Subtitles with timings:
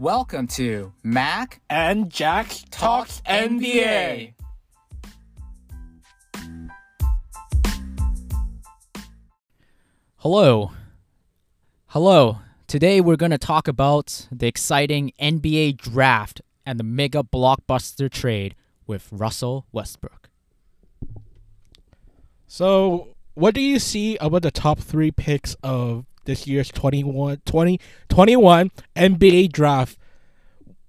[0.00, 4.34] Welcome to Mac and Jack Talks NBA.
[10.18, 10.70] Hello.
[11.88, 12.38] Hello.
[12.68, 18.54] Today we're going to talk about the exciting NBA draft and the mega blockbuster trade
[18.86, 20.28] with Russell Westbrook.
[22.46, 28.70] So, what do you see about the top three picks of this year's 21, 2021
[28.94, 29.98] NBA draft?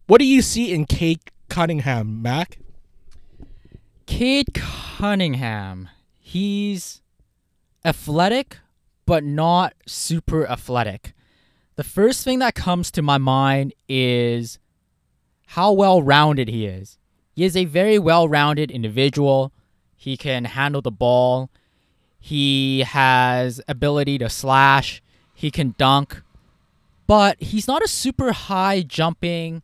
[0.06, 2.60] What do you see in Cade Cunningham, Mac?
[4.06, 5.88] Cade Cunningham.
[6.20, 7.02] He's
[7.86, 8.58] athletic,
[9.06, 11.14] but not super athletic.
[11.78, 14.60] The first thing that comes to my mind is
[15.48, 16.98] how well rounded he is.
[17.32, 19.54] He is a very well rounded individual.
[19.96, 21.50] He can handle the ball.
[22.20, 25.02] He has ability to slash.
[25.40, 26.22] He can dunk.
[27.08, 29.64] But he's not a super high jumping.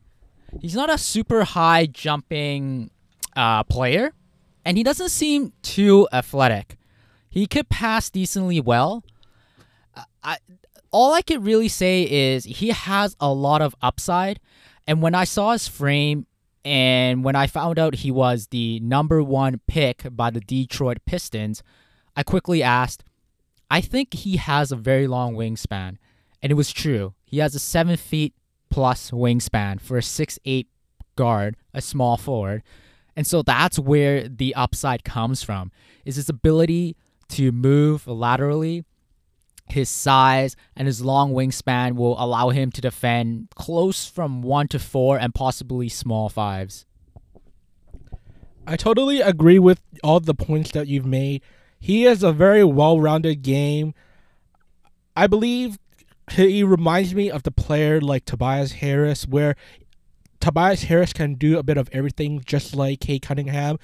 [0.61, 2.91] He's not a super high jumping
[3.35, 4.13] uh, player,
[4.63, 6.77] and he doesn't seem too athletic.
[7.29, 9.03] He could pass decently well,
[10.23, 10.37] I
[10.91, 14.39] all I could really say is he has a lot of upside.
[14.87, 16.25] And when I saw his frame
[16.63, 21.63] and when I found out he was the number one pick by the Detroit Pistons,
[22.15, 23.03] I quickly asked,
[23.69, 25.97] I think he has a very long wingspan.
[26.41, 27.13] And it was true.
[27.23, 28.33] He has a seven feet
[28.69, 30.67] plus wingspan for a six eight
[31.15, 32.61] guard, a small forward.
[33.15, 35.71] And so that's where the upside comes from,
[36.03, 36.97] is his ability
[37.29, 38.83] to move laterally
[39.67, 44.79] his size and his long wingspan will allow him to defend close from 1 to
[44.79, 46.85] 4 and possibly small fives.
[48.67, 51.41] I totally agree with all the points that you've made.
[51.85, 53.93] He has a very well rounded game.
[55.15, 55.77] I believe
[56.31, 59.55] he reminds me of the player like Tobias Harris, where
[60.39, 63.77] Tobias Harris can do a bit of everything just like Cade Cunningham.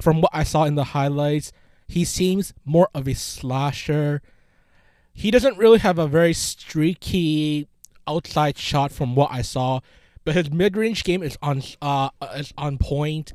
[0.00, 1.52] From what I saw in the highlights,
[1.86, 4.20] he seems more of a slasher
[5.18, 7.66] he doesn't really have a very streaky
[8.06, 9.80] outside shot from what I saw,
[10.24, 13.32] but his mid-range game is on uh is on point,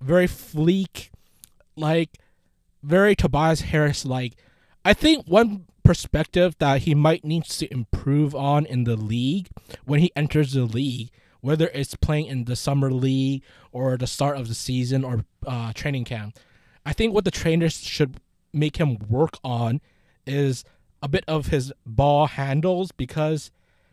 [0.00, 1.10] very fleek,
[1.76, 2.16] like
[2.82, 4.36] very Tobias Harris like.
[4.84, 9.48] I think one perspective that he might need to improve on in the league
[9.84, 14.36] when he enters the league, whether it's playing in the summer league or the start
[14.36, 16.38] of the season or uh, training camp.
[16.84, 18.20] I think what the trainers should
[18.52, 19.80] make him work on
[20.26, 20.64] is
[21.02, 23.50] a bit of his ball handles because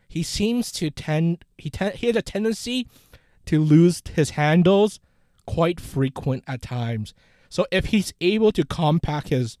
[0.08, 2.88] he seems to tend he ten, he has a tendency
[3.46, 5.00] to lose his handles
[5.46, 7.14] quite frequent at times.
[7.48, 9.58] So if he's able to compact his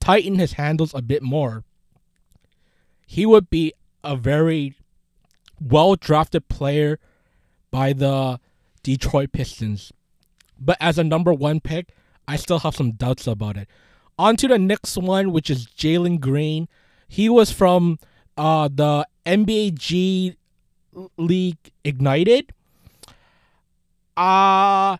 [0.00, 1.64] tighten his handles a bit more,
[3.06, 3.72] he would be
[4.02, 4.74] a very
[5.60, 6.98] well drafted player
[7.70, 8.38] by the
[8.82, 9.92] Detroit Pistons.
[10.60, 11.88] But as a number one pick,
[12.28, 13.68] I still have some doubts about it.
[14.18, 16.68] On to the next one, which is Jalen Green.
[17.08, 17.98] He was from
[18.36, 20.36] uh, the NBA G
[21.16, 22.52] League Ignited.
[24.16, 24.96] Uh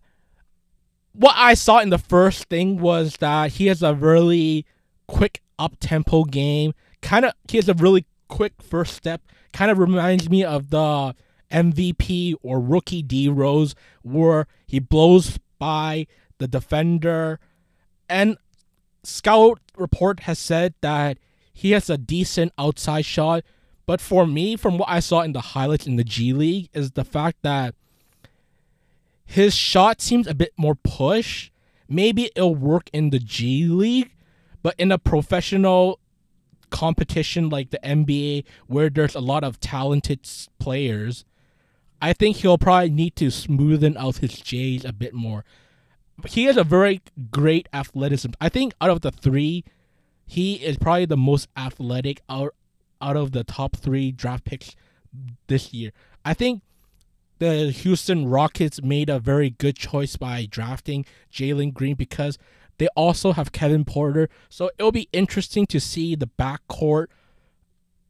[1.15, 4.67] what I saw in the first thing was that he has a really
[5.07, 6.75] quick up tempo game.
[7.01, 9.23] Kind of he has a really quick first step.
[9.53, 11.15] Kind of reminds me of the
[11.51, 16.07] MVP or rookie D Rose where he blows by
[16.39, 17.39] the defender
[18.09, 18.37] and
[19.05, 21.19] scout report has said that
[21.53, 23.45] he has a decent outside shot.
[23.87, 26.93] But for me, from what I saw in the highlights in the G League, is
[26.93, 27.75] the fact that
[29.25, 31.51] his shot seems a bit more push.
[31.89, 34.13] Maybe it'll work in the G League,
[34.63, 36.01] but in a professional
[36.71, 41.25] competition like the NBA, where there's a lot of talented players,
[42.01, 45.45] I think he'll probably need to smoothen out his J's a bit more
[46.29, 48.33] he has a very great athleticism.
[48.41, 49.65] I think out of the three,
[50.27, 52.55] he is probably the most athletic out
[53.01, 54.75] out of the top three draft picks
[55.49, 55.93] this year.
[56.25, 56.63] I think
[57.39, 62.39] the Houston Rockets made a very good choice by drafting Jalen Green because
[62.79, 64.29] they also have Kevin Porter.
[64.49, 67.07] So it'll be interesting to see the backcourt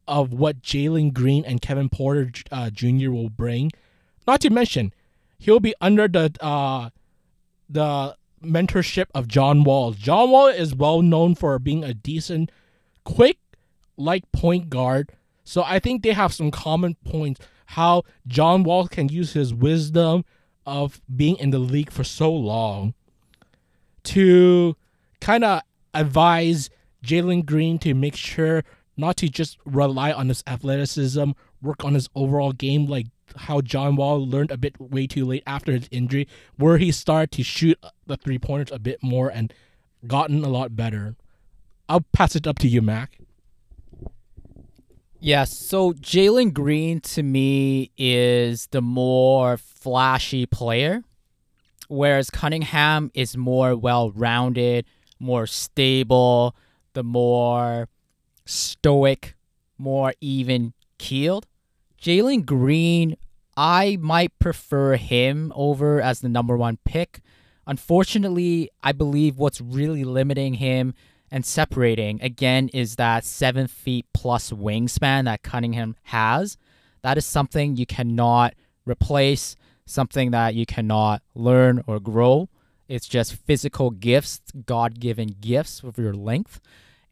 [0.06, 3.10] of what Jalen Green and Kevin Porter uh, Jr.
[3.10, 3.70] will bring.
[4.26, 4.92] Not to mention,
[5.38, 6.90] he'll be under the uh,
[7.68, 9.92] the mentorship of John Wall.
[9.92, 12.50] John Wall is well known for being a decent,
[13.04, 13.38] quick,
[13.96, 15.12] like point guard.
[15.44, 17.40] So I think they have some common points.
[17.66, 20.24] How John Wall can use his wisdom
[20.66, 22.94] of being in the league for so long
[24.04, 24.76] to
[25.20, 25.62] kind of
[25.92, 26.70] advise
[27.04, 28.64] Jalen Green to make sure
[28.96, 31.32] not to just rely on his athleticism,
[31.62, 33.06] work on his overall game like
[33.36, 37.32] how John Wall learned a bit way too late after his injury, where he started
[37.32, 39.52] to shoot the three pointers a bit more and
[40.06, 41.16] gotten a lot better.
[41.88, 43.18] I'll pass it up to you, Mac.
[45.24, 51.02] Yes, so Jalen Green to me is the more flashy player,
[51.88, 54.84] whereas Cunningham is more well rounded,
[55.18, 56.54] more stable,
[56.92, 57.88] the more
[58.44, 59.34] stoic,
[59.78, 61.46] more even keeled.
[61.98, 63.16] Jalen Green,
[63.56, 67.22] I might prefer him over as the number one pick.
[67.66, 70.92] Unfortunately, I believe what's really limiting him
[71.34, 76.56] and separating again is that seven feet plus wingspan that Cunningham has.
[77.02, 78.54] That is something you cannot
[78.86, 82.50] replace, something that you cannot learn or grow.
[82.86, 86.60] It's just physical gifts, God given gifts with your length.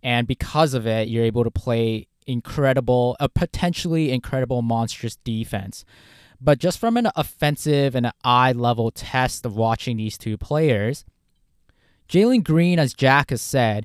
[0.05, 5.85] And because of it, you're able to play incredible, a potentially incredible, monstrous defense.
[6.41, 11.05] But just from an offensive and an eye level test of watching these two players,
[12.09, 13.85] Jalen Green, as Jack has said,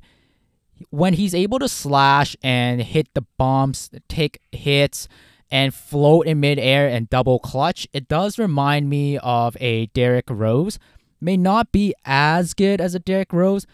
[0.89, 5.07] when he's able to slash and hit the bombs, take hits,
[5.49, 10.77] and float in midair and double clutch, it does remind me of a Derrick Rose.
[11.21, 13.65] May not be as good as a Derrick Rose,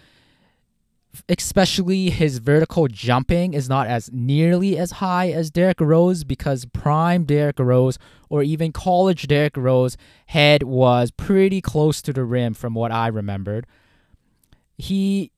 [1.28, 7.24] especially his vertical jumping is not as nearly as high as Derrick Rose because prime
[7.26, 9.98] Derrick Rose or even college Derrick Rose
[10.28, 13.68] head was pretty close to the rim from what I remembered.
[14.78, 15.32] He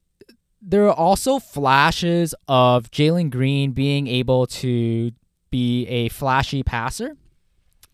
[0.67, 5.11] there are also flashes of Jalen Green being able to
[5.51, 7.15] be a flashy passer,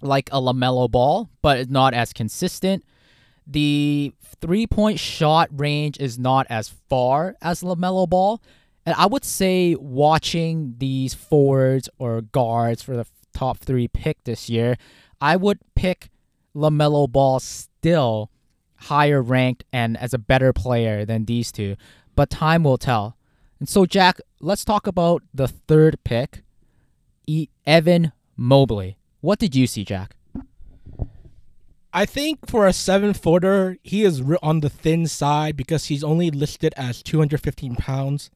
[0.02, 2.86] like a LaMelo ball, but not as consistent.
[3.46, 8.42] The three point shot range is not as far as LaMelo ball.
[8.86, 14.50] And I would say watching these forwards or guards for the top three pick this
[14.50, 14.78] year,
[15.20, 16.10] I would pick
[16.56, 18.32] LaMelo ball still
[18.78, 21.76] higher ranked and as a better player than these two
[22.22, 23.18] but time will tell.
[23.60, 26.44] And so, Jack, let's talk about the third pick,
[27.66, 29.00] Evan Mobley.
[29.22, 30.16] What did you see, Jack?
[31.92, 36.30] I think for a seven footer, he is on the thin side because he's only
[36.30, 38.30] listed as 215 pounds.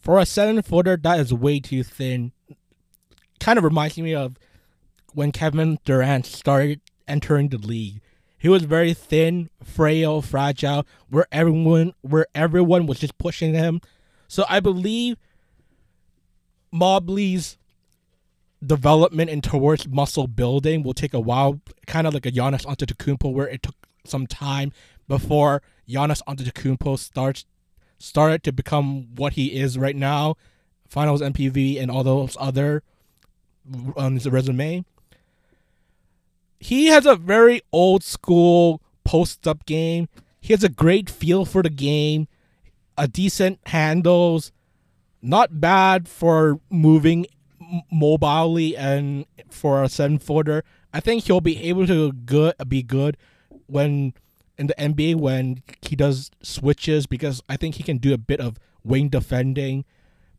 [0.00, 2.32] For a seven footer, that is way too thin.
[3.40, 4.38] Kind of reminds me of
[5.12, 8.00] when Kevin Durant started entering the league.
[8.42, 13.80] He was very thin, frail, fragile, where everyone where everyone was just pushing him.
[14.26, 15.16] So I believe
[16.72, 17.56] Mobley's
[18.60, 23.32] development and towards muscle building will take a while, kind of like a Giannis Antetokounmpo,
[23.32, 24.72] where it took some time
[25.06, 27.44] before Giannis Antetokounmpo starts
[28.00, 30.34] started to become what he is right now,
[30.88, 32.82] Finals MPV and all those other
[33.96, 34.84] on his resume
[36.62, 40.08] he has a very old school post up game.
[40.40, 42.28] He has a great feel for the game,
[42.96, 44.52] a decent handles,
[45.20, 47.26] not bad for moving
[47.90, 50.62] mobilely and for a seven footer.
[50.94, 53.16] I think he'll be able to good be good
[53.66, 54.14] when
[54.56, 58.38] in the NBA when he does switches because I think he can do a bit
[58.38, 59.84] of wing defending.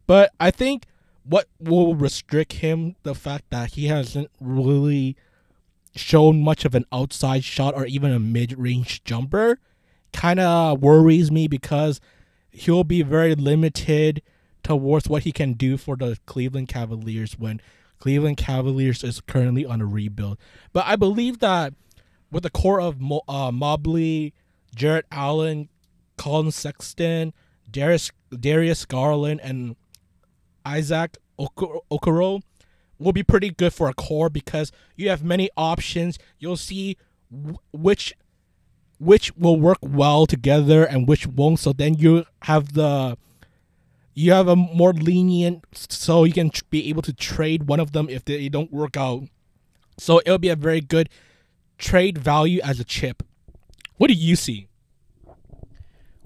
[0.07, 0.85] But I think
[1.25, 5.17] what will restrict him the fact that he hasn't really
[5.95, 9.59] shown much of an outside shot or even a mid range jumper
[10.11, 11.99] kind of worries me because
[12.51, 14.21] he'll be very limited
[14.63, 17.59] towards what he can do for the Cleveland Cavaliers when
[17.99, 20.37] Cleveland Cavaliers is currently on a rebuild.
[20.71, 21.73] But I believe that
[22.31, 24.33] with the core of Mo- uh, Mobley,
[24.75, 25.69] Jarrett Allen,
[26.17, 27.33] Collin Sexton,
[27.69, 29.75] Darius Darius Garland, and
[30.65, 32.41] Isaac Okoro,
[33.03, 36.17] will be pretty good for a core because you have many options.
[36.39, 36.97] You'll see
[37.71, 38.13] which
[38.99, 41.59] which will work well together and which won't.
[41.59, 43.17] So then you have the
[44.13, 48.09] you have a more lenient, so you can be able to trade one of them
[48.09, 49.23] if they don't work out.
[49.97, 51.09] So it'll be a very good
[51.77, 53.23] trade value as a chip.
[53.97, 54.67] What do you see?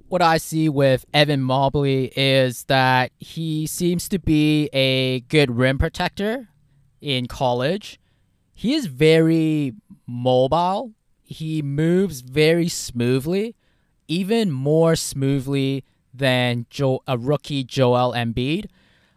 [0.10, 5.78] What I see with Evan Mobley is that he seems to be a good rim
[5.78, 6.48] protector
[7.02, 8.00] in college.
[8.54, 9.74] He is very
[10.06, 10.94] mobile.
[11.24, 13.56] He moves very smoothly,
[14.08, 18.68] even more smoothly than jo- a rookie Joel Embiid.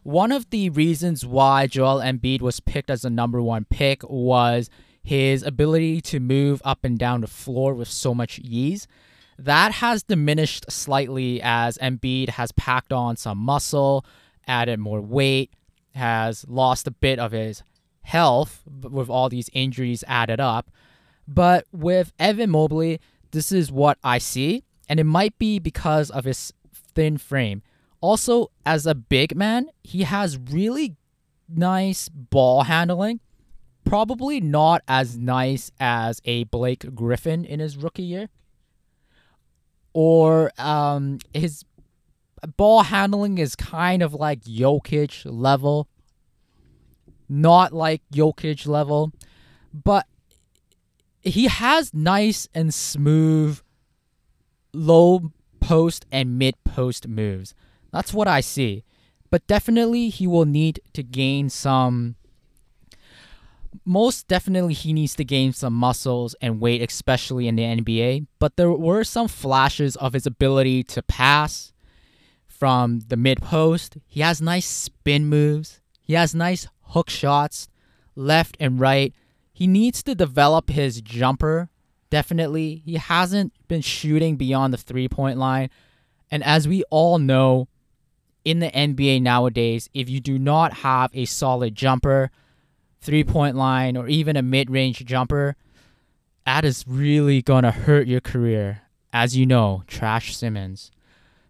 [0.02, 4.68] One of the reasons why Joel Embiid was picked as the number one pick was
[5.02, 8.86] his ability to move up and down the floor with so much ease.
[9.38, 14.04] That has diminished slightly as Embiid has packed on some muscle,
[14.46, 15.50] added more weight,
[15.94, 17.62] has lost a bit of his
[18.02, 20.70] health with all these injuries added up.
[21.26, 26.24] But with Evan Mobley, this is what I see, and it might be because of
[26.24, 27.62] his thin frame.
[28.00, 30.96] Also, as a big man, he has really
[31.48, 33.20] nice ball handling.
[33.84, 38.28] Probably not as nice as a Blake Griffin in his rookie year.
[39.92, 41.64] Or um, his
[42.46, 45.88] ball handling is kind of like Jokic level.
[47.28, 49.12] Not like Jokic level.
[49.72, 50.06] But
[51.20, 53.60] he has nice and smooth
[54.72, 57.54] low post and mid post moves.
[57.92, 58.84] That's what I see.
[59.30, 62.16] But definitely he will need to gain some
[63.84, 68.56] most definitely he needs to gain some muscles and weight especially in the NBA, but
[68.56, 71.72] there were some flashes of his ability to pass
[72.60, 73.96] from the mid post.
[74.06, 75.80] He has nice spin moves.
[76.02, 77.68] He has nice hook shots
[78.14, 79.14] left and right.
[79.50, 81.70] He needs to develop his jumper.
[82.10, 82.82] Definitely.
[82.84, 85.70] He hasn't been shooting beyond the three point line.
[86.30, 87.68] And as we all know,
[88.44, 92.30] in the NBA nowadays, if you do not have a solid jumper,
[93.00, 95.56] three point line, or even a mid range jumper,
[96.44, 98.82] that is really going to hurt your career.
[99.12, 100.90] As you know, Trash Simmons.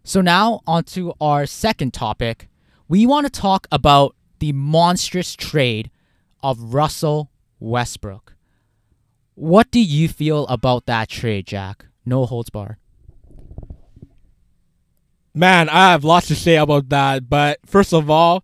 [0.03, 2.47] So, now on to our second topic.
[2.87, 5.91] We want to talk about the monstrous trade
[6.41, 8.35] of Russell Westbrook.
[9.35, 11.85] What do you feel about that trade, Jack?
[12.05, 12.79] No holds bar.
[15.33, 17.29] Man, I have lots to say about that.
[17.29, 18.43] But first of all,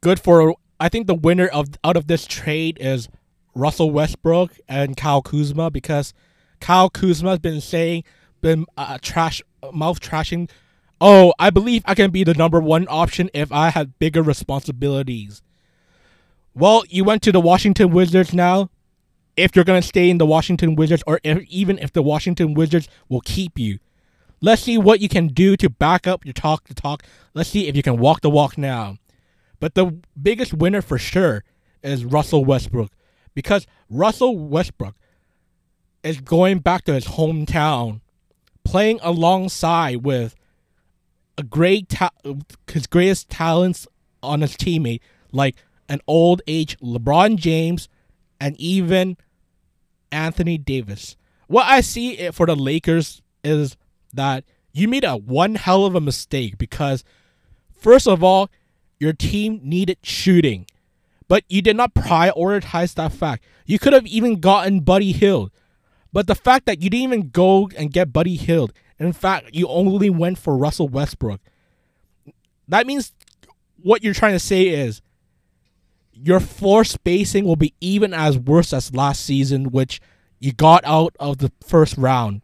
[0.00, 0.54] good for.
[0.78, 3.08] I think the winner of out of this trade is
[3.54, 6.12] Russell Westbrook and Kyle Kuzma because
[6.60, 8.04] Kyle Kuzma has been saying,
[8.42, 9.40] been uh, trash,
[9.72, 10.50] mouth trashing.
[11.00, 15.42] Oh, I believe I can be the number one option if I had bigger responsibilities.
[16.54, 18.68] Well, you went to the Washington Wizards now.
[19.34, 22.86] If you're gonna stay in the Washington Wizards, or if, even if the Washington Wizards
[23.08, 23.78] will keep you,
[24.44, 27.04] Let's see what you can do to back up your talk to talk.
[27.32, 28.96] Let's see if you can walk the walk now.
[29.60, 31.44] But the biggest winner for sure
[31.80, 32.90] is Russell Westbrook
[33.34, 34.96] because Russell Westbrook
[36.02, 38.00] is going back to his hometown,
[38.64, 40.34] playing alongside with
[41.36, 42.10] a great ta-
[42.70, 43.86] his greatest talents
[44.22, 45.00] on his teammate,
[45.32, 45.56] like
[45.88, 47.88] an old age LeBron James
[48.40, 49.16] and even
[50.10, 51.16] Anthony Davis.
[51.46, 53.76] What I see for the Lakers is
[54.12, 57.04] that you made a one hell of a mistake because
[57.76, 58.50] first of all,
[58.98, 60.66] your team needed shooting,
[61.28, 63.44] but you did not prioritize that fact.
[63.66, 65.50] You could have even gotten Buddy Hield,
[66.12, 69.66] but the fact that you didn't even go and get Buddy Hield, in fact, you
[69.68, 71.40] only went for Russell Westbrook.
[72.68, 73.12] That means
[73.82, 75.02] what you're trying to say is
[76.12, 80.00] your floor spacing will be even as worse as last season, which
[80.38, 82.42] you got out of the first round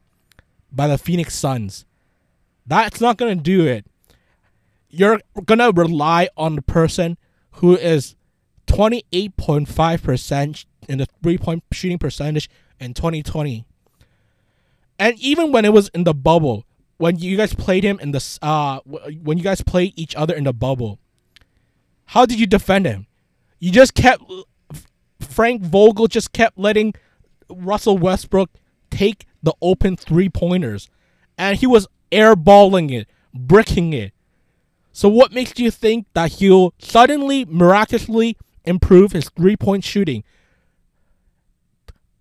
[0.72, 1.84] by the Phoenix Suns.
[2.66, 3.86] That's not going to do it.
[4.88, 7.18] You're going to rely on the person
[7.52, 8.14] who is
[8.66, 12.48] 28.5% in the three point shooting percentage
[12.80, 13.64] in 2020.
[14.98, 16.64] And even when it was in the bubble,
[16.96, 20.44] when you guys played him in the uh when you guys played each other in
[20.44, 20.98] the bubble,
[22.06, 23.06] how did you defend him?
[23.60, 24.22] You just kept
[25.20, 26.94] Frank Vogel just kept letting
[27.48, 28.50] Russell Westbrook
[28.90, 30.88] take the open three pointers,
[31.36, 34.12] and he was airballing it, bricking it.
[34.92, 40.24] So what makes you think that he'll suddenly, miraculously improve his three point shooting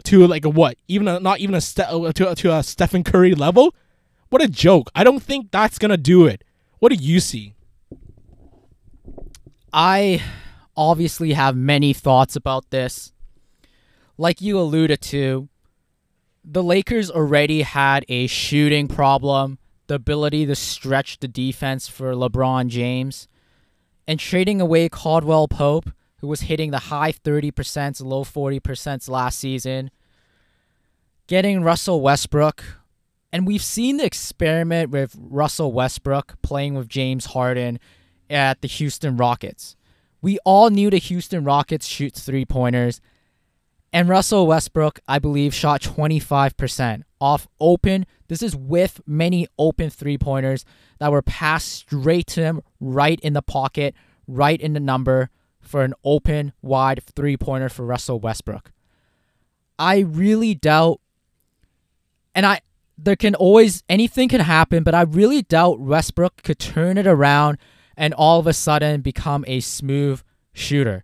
[0.07, 0.77] to like a what?
[0.87, 3.73] Even a, not even a ste- uh, to uh, to a Stephen Curry level?
[4.29, 4.89] What a joke!
[4.95, 6.43] I don't think that's gonna do it.
[6.79, 7.55] What do you see?
[9.73, 10.23] I
[10.75, 13.11] obviously have many thoughts about this.
[14.17, 15.49] Like you alluded to,
[16.43, 22.67] the Lakers already had a shooting problem, the ability to stretch the defense for LeBron
[22.67, 23.27] James,
[24.07, 29.91] and trading away Caldwell Pope, who was hitting the high 30%, low 40% last season,
[31.27, 32.63] getting Russell Westbrook,
[33.31, 37.79] and we've seen the experiment with Russell Westbrook playing with James Harden
[38.29, 39.75] at the Houston Rockets.
[40.21, 43.01] We all knew the Houston Rockets shoots three pointers.
[43.93, 48.05] And Russell Westbrook, I believe, shot 25% off open.
[48.27, 50.65] This is with many open three pointers
[50.99, 53.95] that were passed straight to him, right in the pocket,
[54.27, 55.29] right in the number
[55.61, 58.71] for an open, wide three pointer for Russell Westbrook.
[59.79, 60.99] I really doubt,
[62.37, 62.61] and I,
[62.99, 67.57] there can always, anything can happen, but I really doubt Westbrook could turn it around
[67.97, 70.21] and all of a sudden become a smooth
[70.53, 71.03] shooter.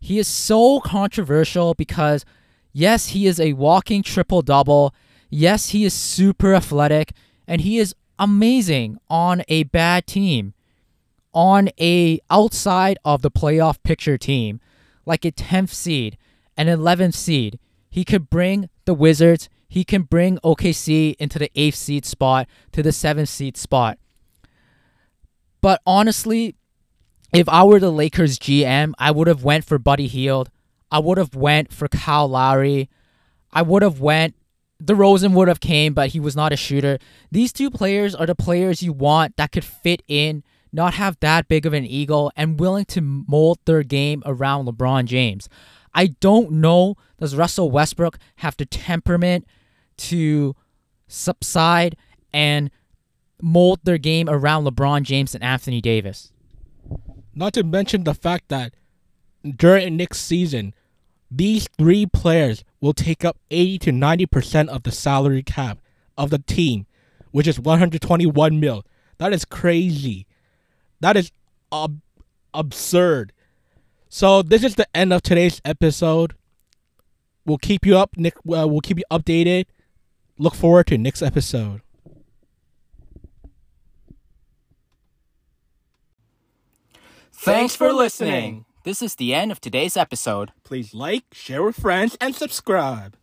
[0.00, 2.24] He is so controversial because,
[2.72, 4.92] yes, he is a walking triple double.
[5.30, 7.12] Yes, he is super athletic,
[7.46, 10.54] and he is amazing on a bad team,
[11.32, 14.60] on a outside of the playoff picture team,
[15.06, 16.18] like a 10th seed,
[16.56, 17.60] an 11th seed.
[17.88, 22.80] He could bring the Wizards, he can bring OKC into the 8th seed spot to
[22.80, 23.98] the 7th seed spot.
[25.60, 26.54] But honestly,
[27.32, 30.48] if I were the Lakers GM, I would have went for Buddy Hield.
[30.92, 32.88] I would have went for Kyle Lowry.
[33.52, 34.36] I would have went
[34.80, 37.00] DeRozan would have came, but he was not a shooter.
[37.32, 41.48] These two players are the players you want that could fit in, not have that
[41.48, 45.48] big of an ego, and willing to mold their game around LeBron James.
[45.92, 49.46] I don't know does Russell Westbrook have the temperament
[49.96, 50.54] to
[51.08, 51.96] subside
[52.32, 52.70] and
[53.40, 56.32] mold their game around LeBron James and Anthony Davis.
[57.34, 58.74] Not to mention the fact that
[59.56, 60.74] during next season,
[61.30, 65.78] these three players will take up 80 to 90% of the salary cap
[66.16, 66.86] of the team,
[67.32, 68.84] which is 121 mil.
[69.18, 70.26] That is crazy.
[71.00, 71.32] That is
[71.72, 72.00] ab-
[72.52, 73.32] absurd.
[74.08, 76.34] So this is the end of today's episode.
[77.44, 78.36] We'll keep you up, Nick.
[78.38, 79.66] Uh, we'll keep you updated.
[80.36, 81.82] Look forward to next episode.
[87.32, 88.64] Thanks for listening.
[88.84, 90.52] This is the end of today's episode.
[90.64, 93.16] Please like, share with friends, and subscribe.